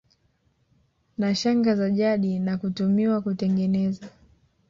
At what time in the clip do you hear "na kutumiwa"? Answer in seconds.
2.39-3.21